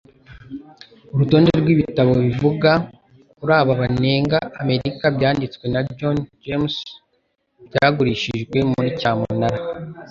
urutonde 1.13 1.49
rwibitabo 1.61 2.11
bivuga 2.25 2.71
kuri 3.37 3.53
aba 3.59 3.73
banenga 3.81 4.37
Amerika 4.63 5.05
byanditswe 5.15 5.65
na 5.73 5.79
John 5.97 6.17
James 6.43 6.75
Audubon 6.75 6.99
byagurishijwe 7.69 8.57
muri 8.73 8.89
cyamunara 8.99 9.59